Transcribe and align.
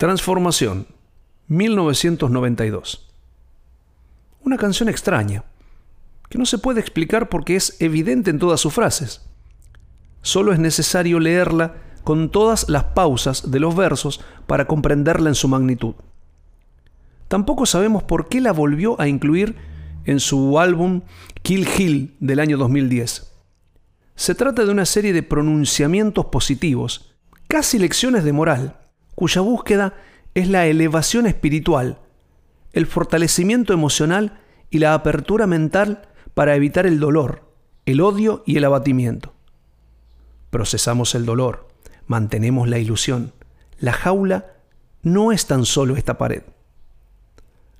Transformación, 0.00 0.86
1992. 1.48 3.06
Una 4.42 4.56
canción 4.56 4.88
extraña, 4.88 5.44
que 6.30 6.38
no 6.38 6.46
se 6.46 6.56
puede 6.56 6.80
explicar 6.80 7.28
porque 7.28 7.54
es 7.54 7.76
evidente 7.82 8.30
en 8.30 8.38
todas 8.38 8.60
sus 8.60 8.72
frases. 8.72 9.28
Solo 10.22 10.54
es 10.54 10.58
necesario 10.58 11.20
leerla 11.20 11.74
con 12.02 12.30
todas 12.30 12.70
las 12.70 12.84
pausas 12.84 13.50
de 13.50 13.60
los 13.60 13.76
versos 13.76 14.22
para 14.46 14.66
comprenderla 14.66 15.28
en 15.28 15.34
su 15.34 15.48
magnitud. 15.48 15.96
Tampoco 17.28 17.66
sabemos 17.66 18.02
por 18.02 18.30
qué 18.30 18.40
la 18.40 18.54
volvió 18.54 18.98
a 18.98 19.06
incluir 19.06 19.56
en 20.06 20.18
su 20.18 20.58
álbum 20.58 21.02
Kill 21.42 21.68
Hill 21.76 22.16
del 22.20 22.40
año 22.40 22.56
2010. 22.56 23.30
Se 24.14 24.34
trata 24.34 24.64
de 24.64 24.70
una 24.70 24.86
serie 24.86 25.12
de 25.12 25.22
pronunciamientos 25.22 26.24
positivos, 26.24 27.14
casi 27.48 27.78
lecciones 27.78 28.24
de 28.24 28.32
moral, 28.32 28.80
cuya 29.20 29.42
búsqueda 29.42 29.92
es 30.32 30.48
la 30.48 30.66
elevación 30.66 31.26
espiritual, 31.26 31.98
el 32.72 32.86
fortalecimiento 32.86 33.74
emocional 33.74 34.40
y 34.70 34.78
la 34.78 34.94
apertura 34.94 35.46
mental 35.46 36.08
para 36.32 36.56
evitar 36.56 36.86
el 36.86 36.98
dolor, 36.98 37.42
el 37.84 38.00
odio 38.00 38.42
y 38.46 38.56
el 38.56 38.64
abatimiento. 38.64 39.34
Procesamos 40.48 41.14
el 41.14 41.26
dolor, 41.26 41.68
mantenemos 42.06 42.66
la 42.66 42.78
ilusión. 42.78 43.34
La 43.78 43.92
jaula 43.92 44.54
no 45.02 45.32
es 45.32 45.44
tan 45.44 45.66
solo 45.66 45.96
esta 45.96 46.16
pared. 46.16 46.44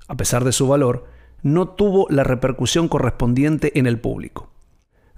A 0.07 0.15
pesar 0.15 0.43
de 0.43 0.51
su 0.51 0.67
valor, 0.67 1.07
no 1.41 1.69
tuvo 1.69 2.05
la 2.11 2.23
repercusión 2.23 2.87
correspondiente 2.87 3.79
en 3.79 3.87
el 3.87 3.99
público. 3.99 4.51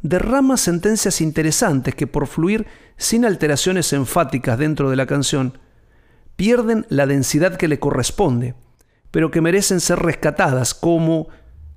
Derrama 0.02 0.56
sentencias 0.56 1.20
interesantes 1.20 1.96
que 1.96 2.08
por 2.08 2.28
fluir 2.28 2.66
sin 2.96 3.26
alteraciones 3.26 3.92
enfáticas 3.92 4.58
dentro 4.58 4.90
de 4.90 4.96
la 4.96 5.06
canción, 5.06 5.60
pierden 6.36 6.86
la 6.90 7.06
densidad 7.06 7.58
que 7.58 7.68
le 7.68 7.80
corresponde, 7.80 8.56
pero 9.12 9.32
que 9.32 9.42
merecen 9.42 9.80
ser 9.80 10.00
rescatadas 10.00 10.74
como 10.74 11.28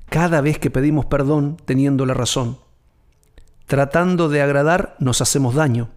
cada 0.09 0.41
vez 0.41 0.59
que 0.59 0.71
pedimos 0.71 1.07
perdón 1.07 1.57
teniendo 1.65 2.07
la 2.07 2.15
razón. 2.15 2.59
Tratando 3.67 4.29
de 4.29 4.43
agradar 4.43 4.97
nos 5.01 5.21
hacemos 5.21 5.55
daño. 5.55 5.91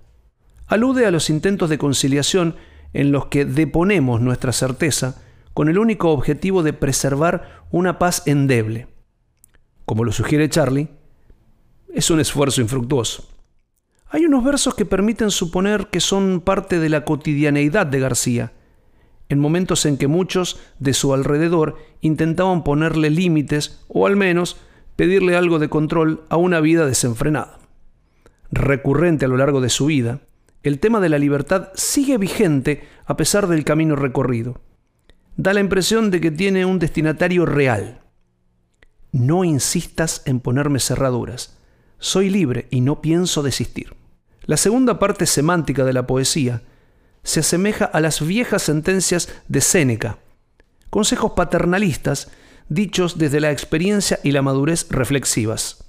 Alude 0.68 1.06
a 1.06 1.12
los 1.12 1.30
intentos 1.30 1.70
de 1.70 1.78
conciliación 1.78 2.56
en 2.94 3.12
los 3.12 3.28
que 3.28 3.46
deponemos 3.46 4.22
nuestra 4.22 4.52
certeza 4.52 5.22
con 5.54 5.70
el 5.70 5.78
único 5.78 6.12
objetivo 6.12 6.64
de 6.64 6.74
preservar 6.74 7.64
una 7.72 8.00
paz 8.00 8.24
endeble. 8.26 8.88
Como 9.86 10.04
lo 10.04 10.12
sugiere 10.12 10.50
Charlie, 10.50 10.90
es 11.94 12.10
un 12.10 12.20
esfuerzo 12.20 12.62
infructuoso. 12.62 13.28
Hay 14.12 14.26
unos 14.26 14.44
versos 14.44 14.74
que 14.74 14.86
permiten 14.86 15.30
suponer 15.30 15.88
que 15.88 16.00
son 16.00 16.42
parte 16.42 16.80
de 16.80 16.90
la 16.90 17.06
cotidianeidad 17.06 17.86
de 17.86 18.00
García, 18.00 18.54
en 19.30 19.40
momentos 19.40 19.86
en 19.86 19.98
que 19.98 20.08
muchos 20.08 20.60
de 20.80 20.96
su 20.96 21.14
alrededor 21.14 21.78
intentaban 22.02 22.64
ponerle 22.64 23.12
límites 23.12 23.86
o 23.88 24.08
al 24.08 24.16
menos 24.16 24.58
pedirle 24.96 25.36
algo 25.36 25.60
de 25.60 25.70
control 25.70 26.24
a 26.30 26.38
una 26.38 26.60
vida 26.60 26.88
desenfrenada. 26.88 27.60
Recurrente 28.52 29.26
a 29.26 29.28
lo 29.28 29.38
largo 29.38 29.62
de 29.62 29.70
su 29.70 29.86
vida, 29.86 30.22
el 30.64 30.80
tema 30.80 31.00
de 31.00 31.10
la 31.10 31.20
libertad 31.20 31.70
sigue 31.76 32.18
vigente 32.18 32.82
a 33.06 33.16
pesar 33.16 33.46
del 33.46 33.64
camino 33.64 33.96
recorrido. 33.96 34.60
Da 35.38 35.54
la 35.54 35.60
impresión 35.60 36.10
de 36.10 36.20
que 36.20 36.32
tiene 36.32 36.66
un 36.66 36.80
destinatario 36.80 37.46
real. 37.46 38.02
No 39.12 39.44
insistas 39.44 40.24
en 40.26 40.40
ponerme 40.40 40.80
cerraduras. 40.80 41.58
Soy 42.00 42.32
libre 42.32 42.68
y 42.72 42.82
no 42.82 43.02
pienso 43.02 43.44
desistir. 43.44 43.99
La 44.50 44.58
segunda 44.58 44.98
parte 44.98 45.28
semántica 45.28 45.86
de 45.86 45.94
la 45.94 46.08
poesía 46.08 46.64
se 47.22 47.42
asemeja 47.42 47.86
a 47.86 48.02
las 48.02 48.26
viejas 48.26 48.64
sentencias 48.64 49.30
de 49.48 49.62
Séneca, 49.62 50.18
consejos 50.90 51.34
paternalistas 51.36 52.32
dichos 52.68 53.20
desde 53.20 53.42
la 53.42 53.52
experiencia 53.52 54.20
y 54.24 54.32
la 54.32 54.42
madurez 54.42 54.88
reflexivas. 54.90 55.84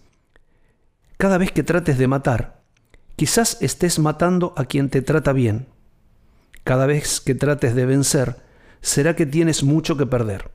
Cada 1.16 1.38
vez 1.38 1.52
que 1.52 1.62
trates 1.62 1.96
de 1.96 2.06
matar, 2.06 2.60
quizás 3.16 3.56
estés 3.62 3.98
matando 3.98 4.52
a 4.58 4.66
quien 4.66 4.90
te 4.90 5.00
trata 5.00 5.32
bien. 5.32 5.66
Cada 6.62 6.84
vez 6.84 7.22
que 7.22 7.34
trates 7.34 7.74
de 7.74 7.86
vencer, 7.86 8.36
será 8.82 9.16
que 9.16 9.24
tienes 9.24 9.62
mucho 9.62 9.96
que 9.96 10.04
perder. 10.04 10.50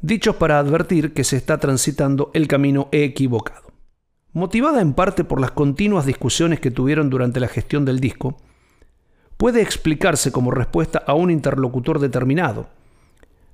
Dichos 0.00 0.36
para 0.36 0.60
advertir 0.60 1.14
que 1.14 1.24
se 1.24 1.36
está 1.36 1.58
transitando 1.58 2.30
el 2.32 2.46
camino 2.46 2.88
equivocado. 2.92 3.67
Motivada 4.32 4.80
en 4.80 4.92
parte 4.92 5.24
por 5.24 5.40
las 5.40 5.52
continuas 5.52 6.04
discusiones 6.04 6.60
que 6.60 6.70
tuvieron 6.70 7.08
durante 7.08 7.40
la 7.40 7.48
gestión 7.48 7.84
del 7.84 7.98
disco, 7.98 8.36
puede 9.38 9.62
explicarse 9.62 10.32
como 10.32 10.50
respuesta 10.50 11.02
a 11.06 11.14
un 11.14 11.30
interlocutor 11.30 11.98
determinado, 11.98 12.68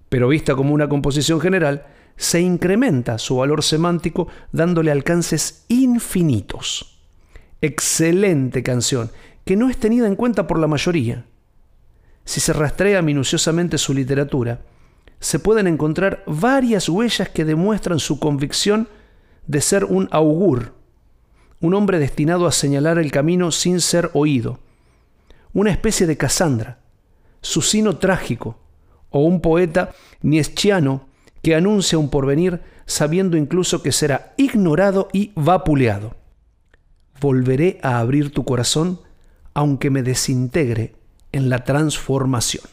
pero 0.09 0.29
vista 0.29 0.55
como 0.55 0.75
una 0.75 0.89
composición 0.89 1.41
general, 1.41 1.87
se 2.17 2.41
incrementa 2.41 3.19
su 3.19 3.37
valor 3.37 3.63
semántico 3.63 4.29
dándole 4.53 4.91
alcances 4.91 5.65
infinitos. 5.69 7.01
Excelente 7.61 8.63
canción, 8.63 9.11
que 9.45 9.57
no 9.57 9.69
es 9.69 9.77
tenida 9.77 10.07
en 10.07 10.17
cuenta 10.17 10.47
por 10.47 10.59
la 10.59 10.67
mayoría. 10.67 11.25
Si 12.25 12.41
se 12.41 12.53
rastrea 12.53 13.03
minuciosamente 13.03 13.79
su 13.79 13.95
literatura, 13.95 14.63
se 15.21 15.39
pueden 15.39 15.67
encontrar 15.67 16.23
varias 16.27 16.89
huellas 16.89 17.29
que 17.29 17.45
demuestran 17.45 17.99
su 17.99 18.19
convicción 18.19 18.89
de 19.47 19.61
ser 19.61 19.85
un 19.85 20.09
augur, 20.11 20.75
un 21.61 21.75
hombre 21.75 21.99
destinado 21.99 22.47
a 22.47 22.53
señalar 22.53 22.99
el 22.99 23.11
camino 23.11 23.51
sin 23.51 23.81
ser 23.81 24.11
oído, 24.15 24.59
una 25.53 25.71
especie 25.71 26.07
de 26.07 26.17
Cassandra, 26.17 26.79
su 27.41 27.63
sino 27.63 27.99
trágico, 27.99 28.59
o 29.11 29.21
un 29.21 29.41
poeta 29.41 29.93
nieschiano 30.23 31.07
que 31.41 31.55
anuncia 31.55 31.99
un 31.99 32.11
porvenir 32.11 32.61
sabiendo 32.85 33.37
incluso 33.37 33.83
que 33.83 33.93
será 33.93 34.35
ignorado 34.37 35.09
y 35.13 35.31
vapuleado. 35.37 36.17
Volveré 37.21 37.79
a 37.83 38.01
abrir 38.01 38.33
tu 38.33 38.45
corazón 38.45 39.01
aunque 39.55 39.89
me 39.89 40.03
desintegre 40.03 40.97
en 41.31 41.49
la 41.49 41.63
transformación. 41.63 42.65